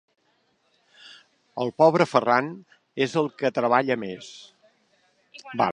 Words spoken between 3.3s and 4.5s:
que treballa més.